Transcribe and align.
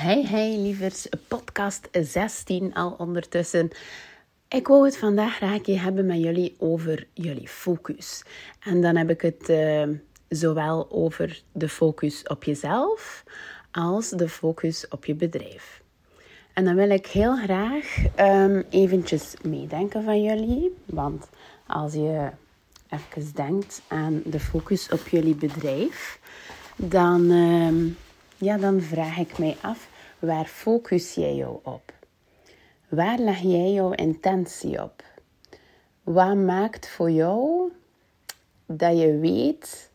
Hey, 0.00 0.24
hey, 0.24 0.56
lievers. 0.56 1.06
Podcast 1.28 1.88
16 1.92 2.74
al 2.74 2.94
ondertussen. 2.98 3.70
Ik 4.48 4.66
wou 4.66 4.84
het 4.84 4.96
vandaag 4.96 5.36
graag 5.36 5.66
hebben 5.66 6.06
met 6.06 6.20
jullie 6.20 6.54
over 6.58 7.06
jullie 7.12 7.48
focus. 7.48 8.22
En 8.60 8.80
dan 8.80 8.96
heb 8.96 9.10
ik 9.10 9.20
het 9.20 9.48
uh, 9.48 9.82
zowel 10.28 10.90
over 10.90 11.42
de 11.52 11.68
focus 11.68 12.22
op 12.22 12.44
jezelf 12.44 13.24
als 13.70 14.10
de 14.10 14.28
focus 14.28 14.88
op 14.88 15.04
je 15.04 15.14
bedrijf. 15.14 15.82
En 16.52 16.64
dan 16.64 16.74
wil 16.74 16.90
ik 16.90 17.06
heel 17.06 17.36
graag 17.36 17.96
um, 18.18 18.64
eventjes 18.70 19.34
meedenken 19.42 20.04
van 20.04 20.22
jullie. 20.22 20.76
Want 20.84 21.28
als 21.66 21.92
je 21.92 22.30
even 22.88 23.34
denkt 23.34 23.82
aan 23.88 24.22
de 24.24 24.40
focus 24.40 24.88
op 24.88 25.08
jullie 25.08 25.34
bedrijf, 25.34 26.20
dan... 26.76 27.30
Um, 27.30 27.96
ja, 28.40 28.56
dan 28.56 28.80
vraag 28.80 29.18
ik 29.18 29.38
mij 29.38 29.56
af, 29.60 29.88
waar 30.18 30.44
focus 30.44 31.14
jij 31.14 31.34
jou 31.34 31.58
op? 31.62 31.92
Waar 32.88 33.18
leg 33.18 33.38
jij 33.38 33.72
jouw 33.72 33.92
intentie 33.92 34.82
op? 34.82 35.04
Wat 36.02 36.36
maakt 36.36 36.88
voor 36.88 37.10
jou 37.10 37.72
dat 38.66 38.98
je 38.98 39.18
weet 39.18 39.90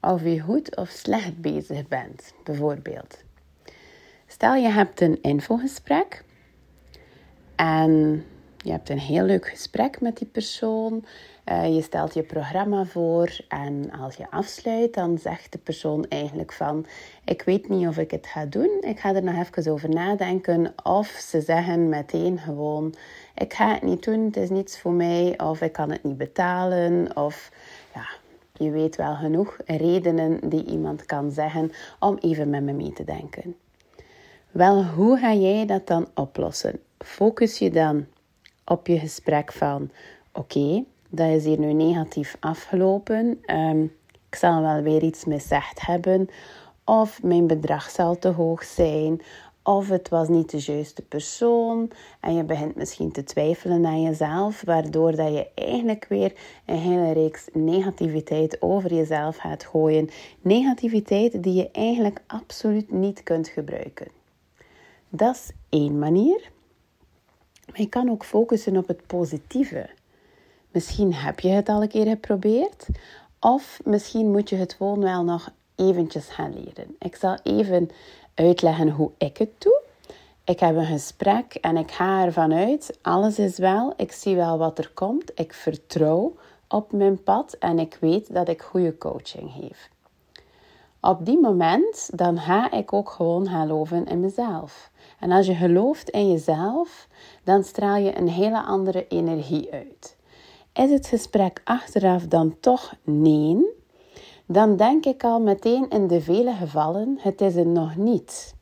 of 0.00 0.22
je 0.22 0.40
goed 0.40 0.76
of 0.76 0.88
slecht 0.88 1.40
bezig 1.40 1.88
bent, 1.88 2.34
bijvoorbeeld? 2.44 3.22
Stel 4.26 4.54
je 4.54 4.68
hebt 4.68 5.00
een 5.00 5.22
infogesprek 5.22 6.24
en 7.56 8.24
je 8.64 8.70
hebt 8.70 8.88
een 8.88 8.98
heel 8.98 9.24
leuk 9.24 9.48
gesprek 9.48 10.00
met 10.00 10.16
die 10.16 10.26
persoon. 10.26 11.04
Uh, 11.48 11.74
je 11.74 11.82
stelt 11.82 12.14
je 12.14 12.22
programma 12.22 12.84
voor 12.84 13.36
en 13.48 13.90
als 13.90 14.16
je 14.16 14.30
afsluit, 14.30 14.94
dan 14.94 15.18
zegt 15.18 15.52
de 15.52 15.58
persoon 15.58 16.06
eigenlijk 16.08 16.52
van: 16.52 16.86
Ik 17.24 17.42
weet 17.42 17.68
niet 17.68 17.86
of 17.86 17.98
ik 17.98 18.10
het 18.10 18.26
ga 18.26 18.44
doen. 18.44 18.78
Ik 18.80 19.00
ga 19.00 19.14
er 19.14 19.22
nog 19.22 19.34
even 19.34 19.72
over 19.72 19.88
nadenken. 19.88 20.74
Of 20.82 21.06
ze 21.06 21.40
zeggen 21.40 21.88
meteen 21.88 22.38
gewoon: 22.38 22.94
Ik 23.34 23.54
ga 23.54 23.72
het 23.72 23.82
niet 23.82 24.04
doen, 24.04 24.24
het 24.24 24.36
is 24.36 24.50
niets 24.50 24.80
voor 24.80 24.92
mij. 24.92 25.34
Of 25.38 25.60
ik 25.60 25.72
kan 25.72 25.90
het 25.90 26.02
niet 26.02 26.18
betalen. 26.18 27.16
Of 27.16 27.50
ja, 27.94 28.06
je 28.52 28.70
weet 28.70 28.96
wel 28.96 29.14
genoeg 29.14 29.56
redenen 29.66 30.48
die 30.48 30.64
iemand 30.64 31.06
kan 31.06 31.30
zeggen 31.30 31.72
om 31.98 32.16
even 32.20 32.50
met 32.50 32.62
me 32.62 32.72
mee 32.72 32.92
te 32.92 33.04
denken. 33.04 33.56
Wel, 34.50 34.84
hoe 34.84 35.18
ga 35.18 35.32
jij 35.32 35.66
dat 35.66 35.86
dan 35.86 36.08
oplossen? 36.14 36.80
Focus 36.98 37.58
je 37.58 37.70
dan 37.70 38.06
op 38.64 38.86
je 38.86 38.98
gesprek 38.98 39.52
van: 39.52 39.90
Oké, 40.32 40.84
dat 41.08 41.28
is 41.28 41.44
hier 41.44 41.58
nu 41.58 41.72
negatief 41.72 42.36
afgelopen. 42.40 43.38
Um, 43.46 43.92
ik 44.28 44.40
zal 44.40 44.62
wel 44.62 44.82
weer 44.82 45.02
iets 45.02 45.24
miszegd 45.24 45.86
hebben. 45.86 46.28
Of 46.84 47.22
mijn 47.22 47.46
bedrag 47.46 47.90
zal 47.90 48.18
te 48.18 48.28
hoog 48.28 48.64
zijn. 48.64 49.22
Of 49.62 49.88
het 49.88 50.08
was 50.08 50.28
niet 50.28 50.50
de 50.50 50.72
juiste 50.72 51.02
persoon. 51.02 51.90
En 52.20 52.34
je 52.34 52.44
begint 52.44 52.76
misschien 52.76 53.12
te 53.12 53.24
twijfelen 53.24 53.86
aan 53.86 54.02
jezelf. 54.02 54.62
Waardoor 54.64 55.16
dat 55.16 55.32
je 55.32 55.48
eigenlijk 55.54 56.06
weer 56.08 56.32
een 56.66 56.78
hele 56.78 57.12
reeks 57.12 57.48
negativiteit 57.52 58.62
over 58.62 58.94
jezelf 58.94 59.36
gaat 59.36 59.64
gooien. 59.64 60.08
Negativiteit 60.40 61.42
die 61.42 61.54
je 61.54 61.70
eigenlijk 61.70 62.20
absoluut 62.26 62.92
niet 62.92 63.22
kunt 63.22 63.48
gebruiken. 63.48 64.08
Dat 65.08 65.34
is 65.34 65.50
één 65.68 65.98
manier. 65.98 66.52
Maar 67.74 67.82
je 67.82 67.88
kan 67.88 68.10
ook 68.10 68.24
focussen 68.24 68.76
op 68.76 68.88
het 68.88 69.06
positieve. 69.06 69.88
Misschien 70.70 71.14
heb 71.14 71.40
je 71.40 71.48
het 71.48 71.68
al 71.68 71.82
een 71.82 71.88
keer 71.88 72.06
geprobeerd. 72.06 72.86
Of 73.40 73.80
misschien 73.84 74.30
moet 74.30 74.48
je 74.48 74.56
het 74.56 74.72
gewoon 74.72 75.00
wel 75.00 75.24
nog 75.24 75.50
eventjes 75.74 76.28
gaan 76.28 76.54
leren. 76.54 76.96
Ik 76.98 77.16
zal 77.16 77.38
even 77.42 77.90
uitleggen 78.34 78.90
hoe 78.90 79.10
ik 79.18 79.36
het 79.36 79.50
doe. 79.58 79.80
Ik 80.44 80.60
heb 80.60 80.76
een 80.76 80.86
gesprek 80.86 81.54
en 81.54 81.76
ik 81.76 81.90
ga 81.90 82.24
ervan 82.24 82.52
uit, 82.52 82.98
alles 83.02 83.38
is 83.38 83.58
wel, 83.58 83.94
ik 83.96 84.12
zie 84.12 84.36
wel 84.36 84.58
wat 84.58 84.78
er 84.78 84.90
komt, 84.94 85.32
ik 85.34 85.52
vertrouw 85.52 86.34
op 86.68 86.92
mijn 86.92 87.22
pad 87.22 87.56
en 87.58 87.78
ik 87.78 87.96
weet 88.00 88.34
dat 88.34 88.48
ik 88.48 88.62
goede 88.62 88.98
coaching 88.98 89.50
geef. 89.60 89.88
Op 91.06 91.26
die 91.26 91.40
moment, 91.40 92.10
dan 92.18 92.38
ga 92.38 92.70
ik 92.70 92.92
ook 92.92 93.10
gewoon 93.10 93.48
geloven 93.48 94.06
in 94.06 94.20
mezelf. 94.20 94.90
En 95.18 95.30
als 95.30 95.46
je 95.46 95.54
gelooft 95.54 96.10
in 96.10 96.30
jezelf, 96.30 97.08
dan 97.42 97.64
straal 97.64 97.96
je 97.96 98.18
een 98.18 98.28
hele 98.28 98.62
andere 98.62 99.06
energie 99.08 99.72
uit. 99.72 100.16
Is 100.72 100.90
het 100.90 101.06
gesprek 101.06 101.60
achteraf 101.64 102.26
dan 102.26 102.56
toch 102.60 102.94
nee? 103.02 103.66
Dan 104.46 104.76
denk 104.76 105.04
ik 105.04 105.24
al 105.24 105.40
meteen 105.40 105.88
in 105.88 106.06
de 106.06 106.20
vele 106.20 106.52
gevallen: 106.52 107.18
het 107.20 107.40
is 107.40 107.56
er 107.56 107.66
nog 107.66 107.96
niet. 107.96 108.53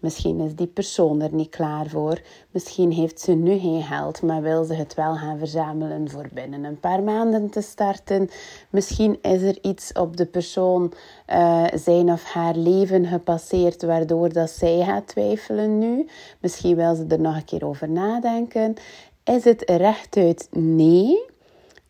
Misschien 0.00 0.40
is 0.40 0.54
die 0.54 0.66
persoon 0.66 1.20
er 1.20 1.34
niet 1.34 1.48
klaar 1.48 1.86
voor. 1.86 2.20
Misschien 2.50 2.92
heeft 2.92 3.20
ze 3.20 3.32
nu 3.32 3.58
geen 3.58 3.82
geld, 3.82 4.22
maar 4.22 4.42
wil 4.42 4.64
ze 4.64 4.74
het 4.74 4.94
wel 4.94 5.14
gaan 5.14 5.38
verzamelen 5.38 6.10
voor 6.10 6.28
binnen 6.32 6.64
een 6.64 6.80
paar 6.80 7.02
maanden 7.02 7.50
te 7.50 7.60
starten. 7.60 8.30
Misschien 8.70 9.18
is 9.22 9.42
er 9.42 9.58
iets 9.62 9.92
op 9.92 10.16
de 10.16 10.26
persoon 10.26 10.92
uh, 11.28 11.64
zijn 11.74 12.12
of 12.12 12.24
haar 12.24 12.56
leven 12.56 13.06
gepasseerd, 13.06 13.82
waardoor 13.82 14.32
dat 14.32 14.50
zij 14.50 14.84
gaat 14.84 15.06
twijfelen 15.06 15.78
nu. 15.78 16.06
Misschien 16.40 16.76
wil 16.76 16.94
ze 16.94 17.04
er 17.08 17.20
nog 17.20 17.36
een 17.36 17.44
keer 17.44 17.66
over 17.66 17.88
nadenken. 17.88 18.74
Is 19.24 19.44
het 19.44 19.62
rechtuit 19.66 20.48
nee? 20.50 21.28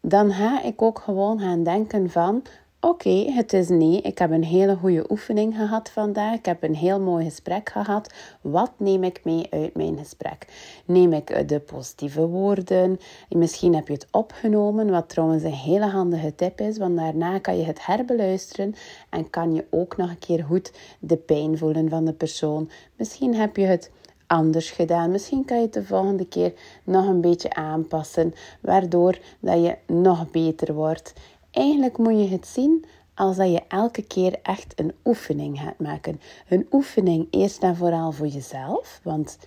dan 0.01 0.33
ga 0.33 0.63
ik 0.63 0.83
ook 0.83 0.99
gewoon 0.99 1.41
gaan 1.41 1.63
denken 1.63 2.11
van 2.11 2.43
oké, 2.81 3.33
het 3.33 3.53
is 3.53 3.69
nee, 3.69 4.01
ik 4.01 4.19
heb 4.19 4.31
een 4.31 4.45
hele 4.45 4.77
goede 4.77 5.11
oefening 5.11 5.55
gehad 5.57 5.91
vandaag, 5.91 6.35
ik 6.35 6.45
heb 6.45 6.63
een 6.63 6.75
heel 6.75 7.01
mooi 7.01 7.25
gesprek 7.25 7.69
gehad. 7.69 8.15
Wat 8.41 8.73
neem 8.77 9.05
ik 9.05 9.21
mee 9.25 9.47
uit 9.51 9.75
mijn 9.75 9.99
gesprek? 9.99 10.47
Neem 10.85 11.13
ik 11.13 11.49
de 11.49 11.61
positieve 11.61 12.27
woorden? 12.27 12.99
Misschien 13.29 13.75
heb 13.75 13.87
je 13.87 13.93
het 13.93 14.07
opgenomen, 14.11 14.91
wat 14.91 15.09
trouwens 15.09 15.43
een 15.43 15.53
hele 15.53 15.87
handige 15.87 16.35
tip 16.35 16.61
is, 16.61 16.79
want 16.79 16.97
daarna 16.97 17.39
kan 17.39 17.57
je 17.57 17.65
het 17.65 17.87
herbeluisteren 17.87 18.75
en 19.11 19.31
kan 19.31 19.55
je 19.55 19.65
ook 19.71 19.97
nog 19.97 20.11
een 20.11 20.19
keer 20.19 20.45
goed 20.45 20.73
de 20.99 21.17
pijn 21.17 21.59
voelen 21.59 21.89
van 21.89 22.05
de 22.05 22.13
persoon. 22.13 22.71
Misschien 22.97 23.35
heb 23.35 23.57
je 23.57 23.67
het 23.67 23.91
anders 24.31 24.71
gedaan. 24.71 25.11
Misschien 25.11 25.45
kan 25.45 25.57
je 25.57 25.63
het 25.63 25.73
de 25.73 25.85
volgende 25.85 26.27
keer 26.27 26.53
nog 26.85 27.07
een 27.07 27.21
beetje 27.21 27.55
aanpassen, 27.55 28.35
waardoor 28.61 29.19
dat 29.41 29.63
je 29.63 29.77
nog 29.87 30.31
beter 30.31 30.75
wordt. 30.75 31.13
Eigenlijk 31.51 31.99
moet 31.99 32.21
je 32.21 32.29
het 32.29 32.47
zien 32.47 32.85
als 33.15 33.37
dat 33.37 33.51
je 33.51 33.63
elke 33.69 34.03
keer 34.03 34.39
echt 34.43 34.73
een 34.77 34.95
oefening 35.05 35.61
gaat 35.61 35.79
maken. 35.79 36.21
Een 36.49 36.67
oefening 36.71 37.27
eerst 37.31 37.63
en 37.63 37.77
vooral 37.77 38.13
voor 38.13 38.27
jezelf, 38.27 39.01
want 39.03 39.39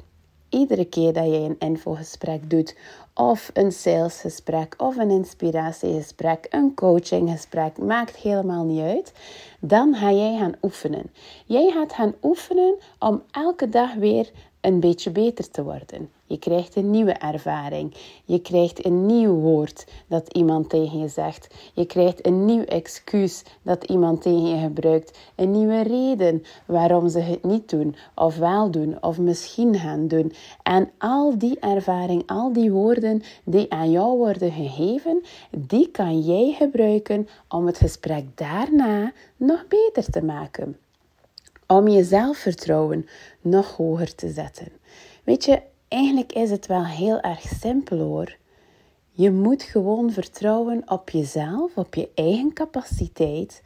iedere 0.50 0.86
keer 0.86 1.14
dat 1.14 1.26
je 1.26 1.32
een 1.38 1.60
infogesprek 1.60 2.50
doet, 2.50 2.76
of 3.14 3.50
een 3.54 3.72
salesgesprek, 3.72 4.74
of 4.78 4.98
een 4.98 5.10
inspiratiegesprek, 5.10 6.48
een 6.50 6.74
coachinggesprek, 6.74 7.78
maakt 7.78 8.16
helemaal 8.16 8.64
niet 8.64 8.82
uit. 8.82 9.14
Dan 9.60 9.96
ga 9.96 10.12
jij 10.12 10.38
gaan 10.38 10.56
oefenen. 10.62 11.12
Jij 11.46 11.72
gaat 11.72 11.94
gaan 11.94 12.14
oefenen 12.22 12.76
om 13.00 13.24
elke 13.32 13.70
dag 13.70 13.94
weer 13.94 14.32
een 14.64 14.80
beetje 14.80 15.12
beter 15.12 15.50
te 15.50 15.64
worden. 15.64 16.10
Je 16.26 16.40
krijgt 16.40 16.76
een 16.76 16.90
nieuwe 16.90 17.12
ervaring. 17.12 17.94
Je 18.26 18.42
krijgt 18.42 18.86
een 18.86 19.06
nieuw 19.06 19.34
woord 19.34 19.86
dat 20.08 20.34
iemand 20.34 20.70
tegen 20.70 21.00
je 21.00 21.08
zegt. 21.08 21.48
Je 21.74 21.86
krijgt 21.86 22.26
een 22.26 22.46
nieuw 22.46 22.64
excuus 22.64 23.44
dat 23.62 23.84
iemand 23.84 24.22
tegen 24.22 24.48
je 24.48 24.58
gebruikt. 24.58 25.18
Een 25.36 25.52
nieuwe 25.52 25.82
reden 25.82 26.44
waarom 26.66 27.10
ze 27.10 27.20
het 27.20 27.44
niet 27.44 27.70
doen, 27.70 27.96
of 28.16 28.38
wel 28.38 28.72
doen, 28.72 28.98
of 29.02 29.20
misschien 29.20 29.76
gaan 29.76 30.08
doen. 30.08 30.34
En 30.64 30.92
al 30.98 31.38
die 31.38 31.60
ervaring, 31.60 32.24
al 32.26 32.54
die 32.54 32.72
woorden 32.72 33.22
die 33.44 33.72
aan 33.72 33.92
jou 33.92 34.18
worden 34.18 34.52
gegeven, 34.52 35.22
die 35.50 35.88
kan 35.88 36.20
jij 36.20 36.56
gebruiken 36.58 37.28
om 37.48 37.66
het 37.66 37.78
gesprek 37.78 38.26
daarna 38.36 39.12
nog 39.38 39.66
beter 39.68 40.12
te 40.12 40.24
maken 40.24 40.78
om 41.68 41.88
je 41.88 42.04
zelfvertrouwen 42.04 43.08
nog 43.42 43.76
hoger 43.76 44.16
te 44.16 44.30
zetten. 44.30 44.72
Weet 45.24 45.46
je, 45.46 45.62
eigenlijk 45.88 46.34
is 46.34 46.52
het 46.52 46.68
wel 46.68 46.86
heel 46.86 47.20
erg 47.22 47.42
simpel 47.42 47.98
hoor. 47.98 48.38
Je 49.12 49.32
moet 49.32 49.64
gewoon 49.64 50.12
vertrouwen 50.12 50.92
op 50.92 51.10
jezelf, 51.10 51.78
op 51.78 51.96
je 51.96 52.10
eigen 52.16 52.54
capaciteit 52.54 53.62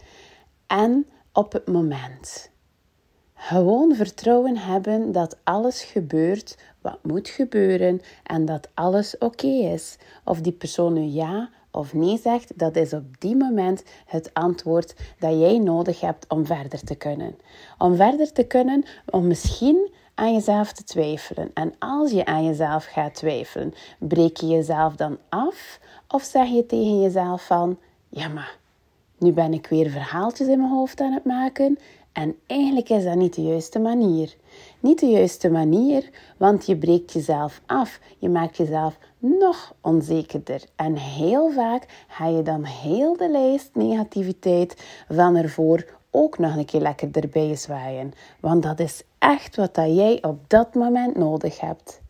en 0.68 1.06
op 1.34 1.52
het 1.52 1.68
moment. 1.68 2.50
Gewoon 3.34 3.96
vertrouwen 3.96 4.58
hebben 4.58 5.12
dat 5.12 5.38
alles 5.44 5.84
gebeurt 5.84 6.58
wat 6.82 7.04
moet 7.04 7.30
gebeuren 7.30 8.02
en 8.24 8.46
dat 8.46 8.70
alles 8.74 9.18
oké 9.18 9.48
is. 9.48 9.98
Of 10.24 10.42
die 10.42 10.52
persoon 10.52 11.14
ja 11.14 11.50
of 11.78 11.94
nee 11.94 12.18
zegt, 12.18 12.60
dat 12.60 12.76
is 12.76 12.94
op 12.94 13.20
die 13.20 13.36
moment 13.36 13.84
het 14.06 14.34
antwoord 14.34 14.96
dat 15.20 15.40
jij 15.40 15.58
nodig 15.58 16.00
hebt 16.00 16.26
om 16.28 16.46
verder 16.46 16.80
te 16.84 16.96
kunnen. 16.96 17.36
Om 17.78 17.96
verder 17.96 18.32
te 18.32 18.44
kunnen, 18.44 18.86
om 19.10 19.28
misschien 19.28 19.92
aan 20.14 20.34
jezelf 20.34 20.72
te 20.72 20.84
twijfelen. 20.84 21.52
En 21.54 21.74
als 21.80 22.12
je 22.12 22.26
aan 22.26 22.46
jezelf 22.46 22.86
gaat 22.86 23.16
twijfelen, 23.16 23.74
breek 24.00 24.38
je 24.38 24.48
jezelf 24.48 24.96
dan 24.96 25.18
af 25.30 25.80
of 26.08 26.24
zeg 26.24 26.48
je 26.48 26.66
tegen 26.66 27.02
jezelf 27.02 27.46
van, 27.46 27.78
ja 28.10 28.28
maar, 28.28 28.58
nu 29.18 29.32
ben 29.32 29.54
ik 29.54 29.68
weer 29.68 29.90
verhaaltjes 29.90 30.48
in 30.48 30.58
mijn 30.58 30.72
hoofd 30.72 31.02
aan 31.02 31.14
het 31.14 31.26
maken 31.26 31.78
En 32.14 32.36
eigenlijk 32.48 32.90
is 32.90 33.04
dat 33.04 33.16
niet 33.16 33.36
de 33.36 33.42
juiste 33.42 33.80
manier. 33.80 34.36
Niet 34.80 35.00
de 35.00 35.06
juiste 35.06 35.50
manier, 35.50 36.10
want 36.38 36.66
je 36.66 36.78
breekt 36.78 37.14
jezelf 37.14 37.62
af. 37.66 38.00
Je 38.18 38.30
maakt 38.30 38.58
jezelf 38.58 38.98
nog 39.18 39.74
onzekerder. 39.82 40.64
En 40.76 40.96
heel 40.96 41.52
vaak 41.52 42.06
ga 42.08 42.28
je 42.28 42.42
dan 42.42 42.64
heel 42.64 43.18
de 43.18 43.30
lijst 43.30 43.70
negativiteit 43.74 44.86
van 45.10 45.36
ervoor 45.36 45.86
ook 46.12 46.38
nog 46.38 46.56
een 46.56 46.66
keer 46.66 46.82
lekker 46.82 47.10
erbij 47.12 47.56
zwaaien. 47.56 48.14
Want 48.40 48.64
dat 48.64 48.80
is 48.80 49.04
echt 49.20 49.56
wat 49.56 49.76
dat 49.76 49.96
jij 49.96 50.24
op 50.24 50.50
dat 50.50 50.74
moment 50.74 51.16
nodig 51.16 51.60
hebt. 51.60 52.02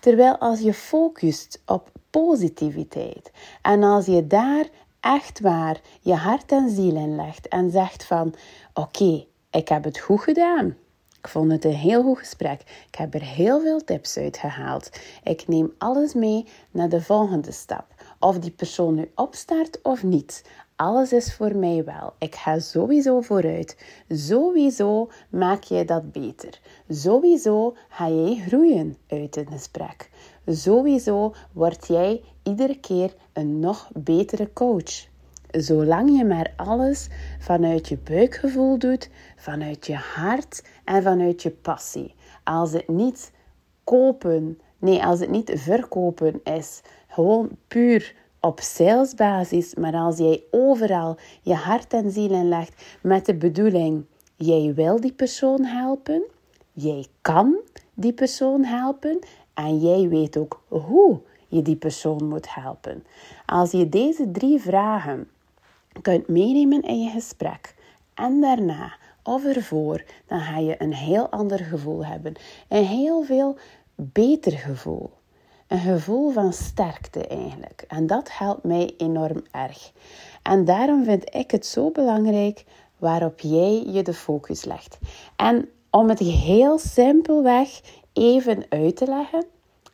Terwijl 0.00 0.36
als 0.36 0.60
je 0.60 0.74
focust 0.74 1.62
op 1.66 1.90
positiviteit 2.10 3.30
en 3.62 3.82
als 3.82 4.06
je 4.06 4.26
daar 4.26 4.68
echt 5.00 5.40
waar 5.40 5.80
je 6.00 6.14
hart 6.14 6.52
en 6.52 6.70
ziel 6.70 6.96
in 6.96 7.16
legt 7.16 7.48
en 7.48 7.70
zegt 7.70 8.04
van 8.04 8.34
oké, 8.74 9.26
ik 9.50 9.68
heb 9.68 9.84
het 9.84 9.98
goed 9.98 10.20
gedaan. 10.20 10.76
Ik 11.22 11.28
vond 11.28 11.52
het 11.52 11.64
een 11.64 11.74
heel 11.74 12.02
goed 12.02 12.18
gesprek. 12.18 12.60
Ik 12.86 12.94
heb 12.94 13.14
er 13.14 13.22
heel 13.22 13.60
veel 13.60 13.84
tips 13.84 14.16
uit 14.16 14.36
gehaald. 14.36 14.90
Ik 15.24 15.48
neem 15.48 15.74
alles 15.78 16.14
mee 16.14 16.46
naar 16.70 16.88
de 16.88 17.02
volgende 17.02 17.52
stap. 17.52 17.84
Of 18.18 18.38
die 18.38 18.50
persoon 18.50 18.94
nu 18.94 19.10
opstart 19.14 19.82
of 19.82 20.02
niet. 20.02 20.44
Alles 20.76 21.12
is 21.12 21.34
voor 21.34 21.56
mij 21.56 21.84
wel. 21.84 22.12
Ik 22.18 22.34
ga 22.34 22.58
sowieso 22.58 23.20
vooruit. 23.20 23.76
Sowieso 24.08 25.10
maak 25.30 25.62
jij 25.62 25.84
dat 25.84 26.12
beter. 26.12 26.60
Sowieso 26.88 27.76
ga 27.88 28.08
jij 28.08 28.42
groeien 28.46 28.96
uit 29.08 29.36
een 29.36 29.46
gesprek. 29.46 30.10
Sowieso 30.46 31.34
word 31.52 31.86
jij 31.86 32.22
iedere 32.42 32.80
keer 32.80 33.14
een 33.32 33.58
nog 33.58 33.90
betere 33.94 34.52
coach. 34.52 35.09
Zolang 35.50 36.18
je 36.18 36.24
maar 36.24 36.52
alles 36.56 37.08
vanuit 37.38 37.88
je 37.88 37.98
buikgevoel 38.04 38.78
doet, 38.78 39.10
vanuit 39.36 39.86
je 39.86 39.94
hart 39.94 40.64
en 40.84 41.02
vanuit 41.02 41.42
je 41.42 41.50
passie. 41.50 42.14
Als 42.44 42.72
het 42.72 42.88
niet 42.88 43.32
kopen, 43.84 44.58
nee, 44.78 45.04
als 45.04 45.20
het 45.20 45.30
niet 45.30 45.52
verkopen 45.54 46.40
is, 46.44 46.80
gewoon 47.08 47.50
puur 47.68 48.14
op 48.40 48.60
salesbasis, 48.60 49.74
maar 49.74 49.94
als 49.94 50.18
jij 50.18 50.42
overal 50.50 51.16
je 51.42 51.54
hart 51.54 51.92
en 51.92 52.10
ziel 52.10 52.30
in 52.30 52.48
legt 52.48 52.82
met 53.02 53.26
de 53.26 53.34
bedoeling, 53.34 54.04
jij 54.36 54.72
wil 54.74 55.00
die 55.00 55.12
persoon 55.12 55.64
helpen, 55.64 56.22
jij 56.72 57.06
kan 57.20 57.56
die 57.94 58.12
persoon 58.12 58.64
helpen 58.64 59.18
en 59.54 59.78
jij 59.78 60.08
weet 60.08 60.36
ook 60.36 60.62
hoe 60.68 61.20
je 61.48 61.62
die 61.62 61.76
persoon 61.76 62.28
moet 62.28 62.54
helpen. 62.54 63.04
Als 63.46 63.70
je 63.70 63.88
deze 63.88 64.30
drie 64.30 64.60
vragen 64.60 65.28
kunt 66.02 66.28
meenemen 66.28 66.82
in 66.82 67.02
je 67.02 67.10
gesprek 67.10 67.74
en 68.14 68.40
daarna 68.40 68.92
of 69.22 69.44
ervoor, 69.44 70.04
dan 70.26 70.40
ga 70.40 70.58
je 70.58 70.82
een 70.82 70.94
heel 70.94 71.28
ander 71.28 71.58
gevoel 71.58 72.06
hebben. 72.06 72.34
Een 72.68 72.84
heel 72.84 73.22
veel 73.22 73.58
beter 73.94 74.52
gevoel. 74.52 75.10
Een 75.66 75.78
gevoel 75.78 76.30
van 76.30 76.52
sterkte 76.52 77.26
eigenlijk. 77.26 77.84
En 77.88 78.06
dat 78.06 78.30
helpt 78.32 78.64
mij 78.64 78.94
enorm 78.96 79.42
erg. 79.50 79.92
En 80.42 80.64
daarom 80.64 81.04
vind 81.04 81.34
ik 81.34 81.50
het 81.50 81.66
zo 81.66 81.90
belangrijk 81.90 82.64
waarop 82.98 83.40
jij 83.40 83.84
je 83.86 84.02
de 84.02 84.14
focus 84.14 84.64
legt. 84.64 84.98
En 85.36 85.68
om 85.90 86.08
het 86.08 86.18
heel 86.18 86.78
simpelweg 86.78 87.80
even 88.12 88.64
uit 88.68 88.96
te 88.96 89.06
leggen, 89.06 89.44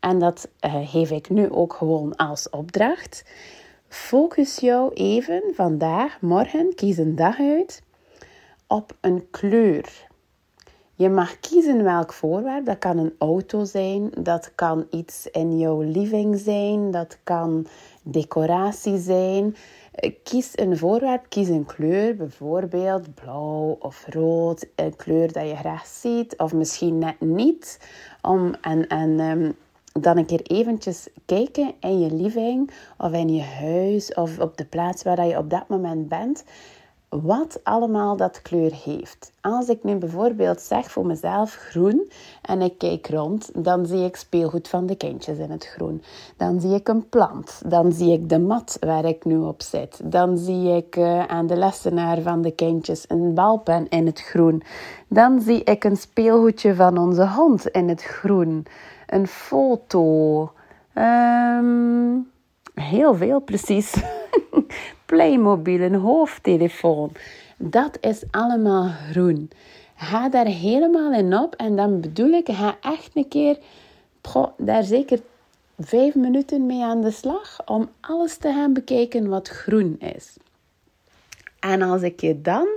en 0.00 0.18
dat 0.18 0.48
uh, 0.60 0.88
geef 0.88 1.10
ik 1.10 1.30
nu 1.30 1.50
ook 1.50 1.72
gewoon 1.72 2.16
als 2.16 2.50
opdracht. 2.50 3.24
Focus 3.88 4.58
jou 4.58 4.92
even 4.94 5.42
vandaag, 5.54 6.20
morgen, 6.20 6.74
kies 6.74 6.96
een 6.96 7.16
dag 7.16 7.38
uit 7.38 7.82
op 8.66 8.96
een 9.00 9.30
kleur. 9.30 10.06
Je 10.94 11.08
mag 11.08 11.40
kiezen 11.40 11.84
welk 11.84 12.12
voorwerp. 12.12 12.66
Dat 12.66 12.78
kan 12.78 12.98
een 12.98 13.14
auto 13.18 13.64
zijn, 13.64 14.10
dat 14.18 14.54
kan 14.54 14.86
iets 14.90 15.26
in 15.26 15.58
jouw 15.58 15.80
living 15.80 16.38
zijn, 16.38 16.90
dat 16.90 17.18
kan 17.22 17.66
decoratie 18.02 18.98
zijn. 18.98 19.56
Kies 20.22 20.50
een 20.54 20.78
voorwerp, 20.78 21.26
kies 21.28 21.48
een 21.48 21.64
kleur, 21.64 22.16
bijvoorbeeld 22.16 23.14
blauw 23.14 23.76
of 23.80 24.06
rood, 24.08 24.66
een 24.74 24.96
kleur 24.96 25.32
dat 25.32 25.48
je 25.48 25.56
graag 25.56 25.86
ziet, 25.86 26.36
of 26.36 26.52
misschien 26.52 26.98
net 26.98 27.20
niet. 27.20 27.80
Om, 28.22 28.54
en 28.60 28.86
en 28.86 29.20
um, 29.20 29.56
dan 30.00 30.16
een 30.16 30.26
keer 30.26 30.42
eventjes 30.42 31.08
kijken 31.26 31.74
in 31.80 32.00
je 32.00 32.12
living 32.12 32.70
of 32.98 33.12
in 33.12 33.34
je 33.34 33.42
huis 33.42 34.14
of 34.14 34.38
op 34.38 34.56
de 34.56 34.64
plaats 34.64 35.02
waar 35.02 35.26
je 35.26 35.38
op 35.38 35.50
dat 35.50 35.68
moment 35.68 36.08
bent, 36.08 36.44
wat 37.22 37.60
allemaal 37.62 38.16
dat 38.16 38.42
kleur 38.42 38.72
heeft. 38.84 39.32
Als 39.40 39.68
ik 39.68 39.84
nu 39.84 39.94
bijvoorbeeld 39.94 40.60
zeg 40.60 40.90
voor 40.90 41.06
mezelf 41.06 41.54
groen 41.54 42.10
en 42.42 42.62
ik 42.62 42.78
kijk 42.78 43.08
rond, 43.08 43.50
dan 43.54 43.86
zie 43.86 44.04
ik 44.04 44.16
speelgoed 44.16 44.68
van 44.68 44.86
de 44.86 44.96
kindjes 44.96 45.38
in 45.38 45.50
het 45.50 45.66
groen. 45.66 46.02
Dan 46.36 46.60
zie 46.60 46.74
ik 46.74 46.88
een 46.88 47.08
plant. 47.08 47.62
Dan 47.66 47.92
zie 47.92 48.12
ik 48.12 48.28
de 48.28 48.38
mat 48.38 48.76
waar 48.80 49.04
ik 49.04 49.24
nu 49.24 49.36
op 49.38 49.62
zit. 49.62 50.00
Dan 50.04 50.38
zie 50.38 50.76
ik 50.76 50.96
uh, 50.96 51.24
aan 51.24 51.46
de 51.46 51.56
lessenaar 51.56 52.20
van 52.20 52.42
de 52.42 52.50
kindjes 52.50 53.04
een 53.08 53.34
balpen 53.34 53.88
in 53.88 54.06
het 54.06 54.20
groen. 54.20 54.62
Dan 55.08 55.40
zie 55.40 55.64
ik 55.64 55.84
een 55.84 55.96
speelgoedje 55.96 56.74
van 56.74 56.98
onze 56.98 57.28
hond 57.28 57.66
in 57.66 57.88
het 57.88 58.02
groen 58.02 58.66
een 59.06 59.26
foto. 59.26 60.52
Ehm, 60.92 62.18
heel 62.74 63.14
veel 63.14 63.40
precies. 63.40 63.94
Playmobil, 65.06 65.80
een 65.80 65.94
hoofdtelefoon. 65.94 67.12
Dat 67.56 67.98
is 68.00 68.24
allemaal 68.30 68.90
groen. 69.10 69.50
Ga 69.96 70.28
daar 70.28 70.46
helemaal 70.46 71.12
in 71.12 71.36
op 71.36 71.54
en 71.54 71.76
dan 71.76 72.00
bedoel 72.00 72.30
ik, 72.30 72.48
ga 72.50 72.76
echt 72.80 73.10
een 73.14 73.28
keer 73.28 73.58
daar 74.56 74.82
zeker 74.82 75.20
vijf 75.78 76.14
minuten 76.14 76.66
mee 76.66 76.82
aan 76.82 77.00
de 77.00 77.10
slag 77.10 77.66
om 77.66 77.88
alles 78.00 78.36
te 78.36 78.52
gaan 78.52 78.72
bekijken 78.72 79.28
wat 79.28 79.48
groen 79.48 80.00
is. 80.00 80.36
En 81.58 81.82
als 81.82 82.02
ik 82.02 82.20
je 82.20 82.40
dan 82.40 82.68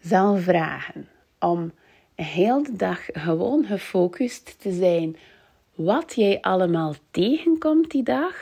zal 0.00 0.36
vragen 0.36 1.08
om 1.38 1.72
heel 2.14 2.62
de 2.62 2.76
dag 2.76 3.00
gewoon 3.12 3.64
gefocust 3.64 4.60
te 4.60 4.72
zijn 4.72 5.16
wat 5.74 6.12
jij 6.14 6.40
allemaal 6.40 6.94
tegenkomt 7.10 7.90
die 7.90 8.02
dag, 8.02 8.34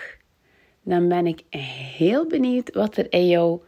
dan 0.88 1.08
ben 1.08 1.26
ik 1.26 1.42
heel 1.50 2.26
benieuwd 2.26 2.74
wat 2.74 2.96
er 2.96 3.12
in 3.12 3.28
jouw 3.28 3.62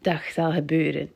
dag 0.00 0.24
zal 0.24 0.52
gebeuren. 0.52 1.12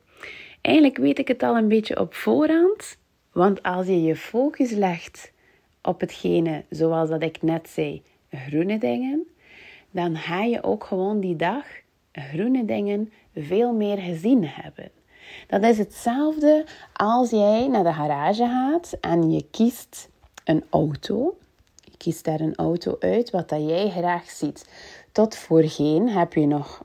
Eigenlijk 0.61 0.97
weet 0.97 1.19
ik 1.19 1.27
het 1.27 1.43
al 1.43 1.57
een 1.57 1.67
beetje 1.67 1.99
op 1.99 2.13
voorhand, 2.13 2.97
want 3.31 3.63
als 3.63 3.87
je 3.87 4.01
je 4.01 4.15
focus 4.15 4.71
legt 4.71 5.31
op 5.81 5.99
hetgene, 5.99 6.63
zoals 6.69 7.09
dat 7.09 7.23
ik 7.23 7.41
net 7.41 7.69
zei, 7.69 8.01
groene 8.31 8.77
dingen, 8.77 9.27
dan 9.91 10.15
ga 10.15 10.43
je 10.43 10.63
ook 10.63 10.83
gewoon 10.83 11.19
die 11.19 11.35
dag 11.35 11.65
groene 12.11 12.65
dingen 12.65 13.11
veel 13.35 13.73
meer 13.73 13.97
gezien 13.97 14.45
hebben. 14.45 14.91
Dat 15.47 15.63
is 15.63 15.77
hetzelfde 15.77 16.65
als 16.93 17.29
jij 17.29 17.67
naar 17.67 17.83
de 17.83 17.93
garage 17.93 18.45
gaat 18.45 18.97
en 19.01 19.31
je 19.31 19.45
kiest 19.51 20.09
een 20.43 20.63
auto. 20.69 21.37
Je 21.83 21.97
kiest 21.97 22.25
daar 22.25 22.39
een 22.39 22.55
auto 22.55 22.95
uit 22.99 23.29
wat 23.29 23.49
dat 23.49 23.67
jij 23.67 23.89
graag 23.89 24.29
ziet. 24.29 24.69
Tot 25.11 25.35
voorheen 25.35 26.09
heb 26.09 26.33
je 26.33 26.45
nog 26.45 26.83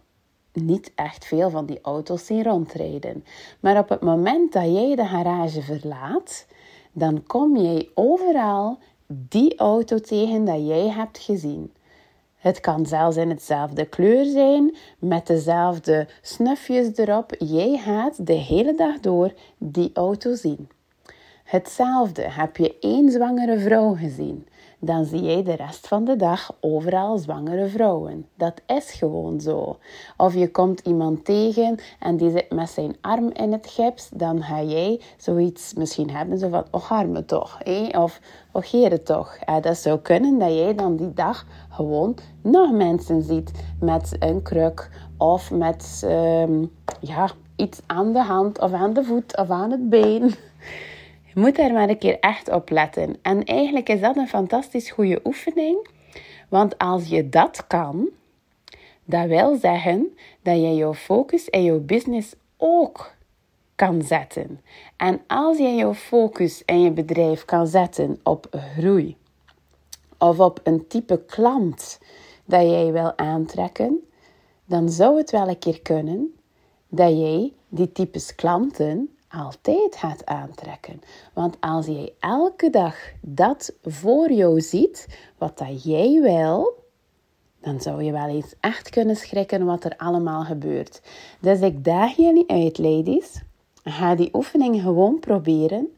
niet 0.53 0.93
echt 0.95 1.25
veel 1.25 1.51
van 1.51 1.67
die 1.67 1.79
auto's 1.83 2.27
zien 2.27 2.43
rondrijden. 2.43 3.25
Maar 3.61 3.79
op 3.79 3.89
het 3.89 4.01
moment 4.01 4.53
dat 4.53 4.65
jij 4.65 4.95
de 4.97 5.07
garage 5.07 5.63
verlaat, 5.63 6.47
dan 6.93 7.27
kom 7.27 7.57
jij 7.57 7.89
overal 7.95 8.79
die 9.07 9.59
auto 9.59 9.99
tegen 9.99 10.45
dat 10.45 10.67
jij 10.67 10.89
hebt 10.89 11.19
gezien. 11.19 11.73
Het 12.35 12.61
kan 12.61 12.87
zelfs 12.87 13.17
in 13.17 13.29
hetzelfde 13.29 13.85
kleur 13.85 14.25
zijn, 14.25 14.77
met 14.99 15.27
dezelfde 15.27 16.09
snufjes 16.23 16.97
erop. 16.97 17.35
Jij 17.39 17.79
gaat 17.79 18.27
de 18.27 18.33
hele 18.33 18.75
dag 18.75 19.01
door 19.01 19.33
die 19.59 19.91
auto 19.95 20.35
zien. 20.35 20.69
Hetzelfde 21.45 22.23
heb 22.23 22.57
je 22.57 22.77
één 22.81 23.11
zwangere 23.11 23.59
vrouw 23.59 23.95
gezien 23.95 24.47
dan 24.85 25.05
zie 25.05 25.23
jij 25.23 25.43
de 25.43 25.55
rest 25.55 25.89
van 25.89 26.05
de 26.05 26.17
dag 26.17 26.57
overal 26.61 27.19
zwangere 27.19 27.67
vrouwen. 27.67 28.27
Dat 28.35 28.61
is 28.67 28.93
gewoon 28.93 29.41
zo. 29.41 29.77
Of 30.17 30.35
je 30.35 30.51
komt 30.51 30.81
iemand 30.81 31.25
tegen 31.25 31.79
en 31.99 32.17
die 32.17 32.31
zit 32.31 32.53
met 32.53 32.71
zijn 32.71 32.97
arm 33.01 33.31
in 33.33 33.53
het 33.53 33.67
gips, 33.67 34.09
dan 34.13 34.43
ga 34.43 34.63
jij 34.63 35.01
zoiets 35.17 35.75
misschien 35.75 36.11
hebben, 36.11 36.39
van, 36.39 36.65
och 36.71 36.93
arme 36.93 37.25
toch, 37.25 37.59
of 37.93 38.21
och 38.53 38.71
heren 38.71 39.05
toch. 39.05 39.37
Eh, 39.37 39.61
dat 39.61 39.77
zou 39.77 39.99
kunnen 39.99 40.39
dat 40.39 40.55
jij 40.55 40.75
dan 40.75 40.97
die 40.97 41.13
dag 41.13 41.47
gewoon 41.69 42.15
nog 42.43 42.73
mensen 42.73 43.23
ziet 43.23 43.51
met 43.81 44.17
een 44.19 44.43
kruk 44.43 44.91
of 45.19 45.51
met 45.51 46.03
um, 46.05 46.73
ja, 47.01 47.31
iets 47.57 47.81
aan 47.87 48.13
de 48.13 48.23
hand 48.23 48.61
of 48.61 48.73
aan 48.73 48.93
de 48.93 49.05
voet 49.05 49.37
of 49.37 49.51
aan 49.51 49.71
het 49.71 49.89
been. 49.89 50.35
Je 51.35 51.41
moet 51.41 51.57
daar 51.57 51.73
maar 51.73 51.89
een 51.89 51.99
keer 51.99 52.19
echt 52.21 52.51
op 52.51 52.71
letten. 52.71 53.17
En 53.23 53.45
eigenlijk 53.45 53.89
is 53.89 54.01
dat 54.01 54.17
een 54.17 54.29
fantastisch 54.29 54.91
goede 54.91 55.21
oefening. 55.25 55.89
Want 56.49 56.79
als 56.79 57.07
je 57.07 57.29
dat 57.29 57.67
kan, 57.67 58.09
dat 59.05 59.27
wil 59.27 59.57
zeggen 59.57 60.17
dat 60.43 60.57
je 60.57 60.75
jouw 60.75 60.95
focus 60.95 61.51
en 61.51 61.65
jouw 61.65 61.81
business 61.81 62.35
ook 62.57 63.13
kan 63.75 64.03
zetten. 64.03 64.61
En 64.97 65.21
als 65.27 65.59
je 65.59 65.75
jouw 65.75 65.95
focus 65.95 66.65
en 66.65 66.83
je 66.83 66.91
bedrijf 66.91 67.45
kan 67.45 67.67
zetten 67.67 68.21
op 68.23 68.47
groei 68.77 69.17
of 70.19 70.41
op 70.41 70.61
een 70.63 70.87
type 70.87 71.25
klant 71.27 72.01
dat 72.45 72.63
jij 72.63 72.93
wil 72.93 73.19
aantrekken, 73.19 74.09
dan 74.65 74.89
zou 74.89 75.17
het 75.17 75.31
wel 75.31 75.49
een 75.49 75.59
keer 75.59 75.83
kunnen 75.83 76.35
dat 76.89 77.11
jij 77.11 77.53
die 77.69 77.93
types 77.93 78.35
klanten 78.35 79.14
altijd 79.37 79.97
gaat 79.97 80.27
aantrekken. 80.27 81.03
Want 81.33 81.57
als 81.61 81.87
jij 81.87 82.13
elke 82.21 82.71
dag 82.71 82.97
dat 83.21 83.73
voor 83.83 84.33
jou 84.33 84.61
ziet, 84.61 85.09
wat 85.39 85.59
dat 85.59 85.85
jij 85.85 86.21
wil, 86.21 86.83
dan 87.61 87.81
zou 87.81 88.03
je 88.03 88.13
wel 88.13 88.29
eens 88.29 88.55
echt 88.61 88.91
kunnen 88.91 89.17
schrikken 89.17 89.65
wat 89.65 89.85
er 89.85 89.97
allemaal 89.97 90.45
gebeurt. 90.45 91.03
Dus 91.41 91.61
ik 91.61 91.85
daag 91.85 92.17
jullie 92.17 92.49
uit, 92.51 92.79
ladies. 92.79 93.43
Ga 93.85 94.15
die 94.15 94.31
oefening 94.33 94.81
gewoon 94.81 95.19
proberen. 95.19 95.89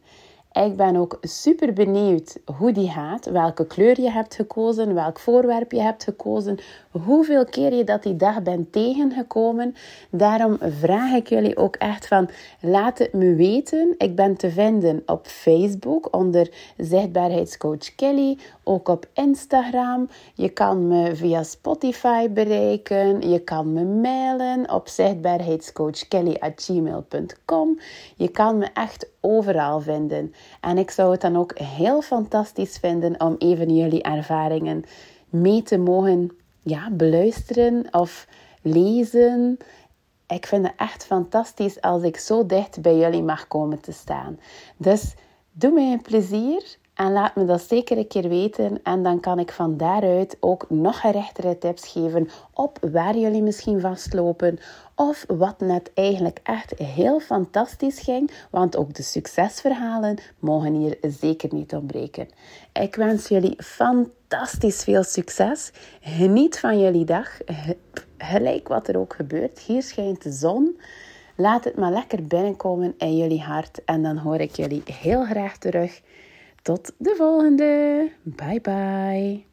Ik 0.65 0.77
ben 0.77 0.97
ook 0.97 1.19
super 1.21 1.73
benieuwd 1.73 2.39
hoe 2.59 2.73
die 2.73 2.91
gaat, 2.91 3.27
welke 3.27 3.67
kleur 3.67 4.01
je 4.01 4.11
hebt 4.11 4.35
gekozen, 4.35 4.95
welk 4.95 5.19
voorwerp 5.19 5.73
je 5.73 5.81
hebt 5.81 6.05
gekozen, 6.05 6.59
hoeveel 7.05 7.45
keer 7.45 7.75
je 7.75 7.85
dat 7.85 8.03
die 8.03 8.17
dag 8.17 8.43
bent 8.43 8.73
tegengekomen. 8.73 9.75
Daarom 10.11 10.57
vraag 10.61 11.13
ik 11.13 11.29
jullie 11.29 11.57
ook 11.57 11.77
echt 11.77 12.07
van, 12.07 12.29
laat 12.61 12.99
het 12.99 13.13
me 13.13 13.35
weten. 13.35 13.95
Ik 13.99 14.17
ben 14.17 14.37
te 14.37 14.51
vinden 14.51 15.03
op 15.07 15.27
Facebook 15.27 16.17
onder 16.17 16.51
Zichtbaarheidscoach 16.77 17.95
Kelly, 17.95 18.39
ook 18.65 18.89
op 18.89 19.07
Instagram. 19.15 20.09
Je 20.35 20.49
kan 20.49 20.89
me 20.89 21.17
via 21.17 21.43
Spotify 21.43 22.31
bereiken, 22.31 23.31
je 23.31 23.39
kan 23.39 23.73
me 23.73 23.85
mailen 23.85 24.73
op 24.73 24.89
zichtbaarheidscoachkelly.gmail.com. 24.89 27.79
Je 28.17 28.29
kan 28.29 28.59
me 28.59 28.67
echt 28.75 29.09
overal 29.21 29.81
vinden. 29.81 30.35
En 30.61 30.79
ik 30.79 30.91
zou 30.91 31.13
het 31.13 31.21
dan 31.21 31.37
ook 31.37 31.59
heel 31.59 32.03
fantastisch 32.03 32.79
vinden 32.79 33.21
om 33.21 33.35
even 33.39 33.75
jullie 33.75 34.03
ervaringen 34.03 34.85
mee 35.31 35.63
te 35.63 35.79
mogen 35.79 36.31
ja, 36.67 36.91
beluisteren 36.91 37.87
of 37.91 38.29
lezen. 38.63 39.59
Ik 40.27 40.47
vind 40.47 40.67
het 40.67 40.75
echt 40.77 41.05
fantastisch 41.05 41.81
als 41.81 42.03
ik 42.03 42.17
zo 42.17 42.47
dicht 42.47 42.81
bij 42.81 42.97
jullie 42.97 43.23
mag 43.23 43.49
komen 43.49 43.81
te 43.81 43.93
staan. 43.93 44.41
Dus 44.77 45.15
doe 45.53 45.71
mij 45.71 45.93
een 45.93 46.03
plezier 46.03 46.77
en 46.97 47.13
laat 47.13 47.37
me 47.37 47.45
dat 47.45 47.63
zeker 47.63 47.99
een 47.99 48.07
keer 48.07 48.29
weten. 48.29 48.83
En 48.83 49.03
dan 49.03 49.21
kan 49.21 49.39
ik 49.39 49.51
van 49.51 49.77
daaruit 49.77 50.37
ook 50.41 50.71
nog 50.71 51.01
gerechtere 51.01 51.59
tips 51.59 51.89
geven 51.89 52.29
op 52.53 52.79
waar 52.93 53.17
jullie 53.17 53.43
misschien 53.43 53.81
vastlopen. 53.81 54.59
Of 54.95 55.25
wat 55.29 55.61
net 55.61 55.91
eigenlijk 55.95 56.41
echt 56.43 56.79
heel 56.79 57.21
fantastisch 57.21 58.01
ging. 58.01 58.31
Want 58.51 58.77
ook 58.77 58.95
de 58.95 59.03
succesverhalen 59.03 60.19
mogen 60.39 60.75
hier 60.75 60.99
zeker 61.01 61.55
niet 61.55 61.75
ontbreken. 61.75 62.29
Ik 62.73 62.95
wens 62.95 63.29
jullie 63.29 63.63
fantastisch 63.63 64.85
veel 64.85 65.03
succes. 65.03 65.73
Geniet 66.01 66.59
van 66.59 66.81
jullie 66.81 67.05
dag. 67.05 67.39
Gelijk 68.19 68.69
wat 68.69 68.89
er 68.89 68.99
ook 68.99 69.15
gebeurt. 69.15 69.59
Hier 69.59 69.83
schijnt 69.83 70.23
de 70.23 70.33
zon. 70.33 70.81
Laat 71.35 71.65
het 71.65 71.77
maar 71.77 71.93
lekker 71.93 72.27
binnenkomen 72.27 72.95
in 72.99 73.17
jullie 73.17 73.43
hart. 73.43 73.85
En 73.85 74.03
dan 74.03 74.17
hoor 74.17 74.41
ik 74.41 74.57
jullie 74.57 74.83
heel 74.85 75.25
graag 75.25 75.59
terug 75.59 76.01
tot 76.67 76.93
de 76.99 77.15
volgende. 77.17 78.11
Bye 78.23 78.61
bye. 78.61 79.45